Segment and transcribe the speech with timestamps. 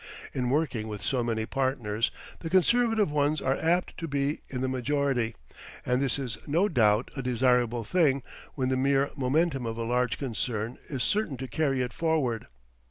[0.33, 2.09] In working with so many partners,
[2.39, 5.35] the conservative ones are apt to be in the majority,
[5.85, 8.23] and this is no doubt a desirable thing
[8.55, 12.47] when the mere momentum of a large concern is certain to carry it forward.